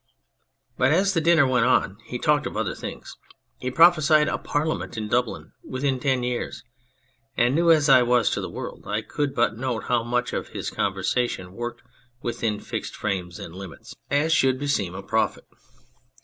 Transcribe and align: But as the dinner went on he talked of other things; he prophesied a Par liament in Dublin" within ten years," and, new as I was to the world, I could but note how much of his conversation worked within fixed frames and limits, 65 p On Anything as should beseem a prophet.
But 0.79 0.91
as 0.91 1.13
the 1.13 1.21
dinner 1.21 1.45
went 1.45 1.67
on 1.67 1.97
he 2.07 2.17
talked 2.17 2.47
of 2.47 2.57
other 2.57 2.73
things; 2.73 3.17
he 3.59 3.69
prophesied 3.69 4.27
a 4.29 4.39
Par 4.39 4.65
liament 4.65 4.97
in 4.97 5.07
Dublin" 5.07 5.51
within 5.63 5.99
ten 5.99 6.23
years," 6.23 6.63
and, 7.37 7.53
new 7.53 7.69
as 7.69 7.87
I 7.87 8.01
was 8.01 8.31
to 8.31 8.41
the 8.41 8.49
world, 8.49 8.87
I 8.87 9.03
could 9.03 9.35
but 9.35 9.55
note 9.55 9.83
how 9.89 10.01
much 10.01 10.33
of 10.33 10.47
his 10.47 10.71
conversation 10.71 11.53
worked 11.53 11.83
within 12.19 12.59
fixed 12.59 12.95
frames 12.95 13.37
and 13.37 13.53
limits, 13.55 13.89
65 14.09 14.09
p 14.09 14.15
On 14.15 14.15
Anything 14.15 14.25
as 14.25 14.33
should 14.33 14.59
beseem 14.59 14.95
a 14.95 15.03
prophet. 15.03 15.45